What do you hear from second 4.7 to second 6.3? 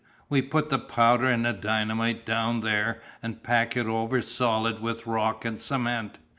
with rock and cement.